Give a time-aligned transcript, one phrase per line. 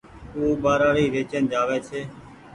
[0.35, 2.01] او ٻآرآڙي ويچين جآوي ڇي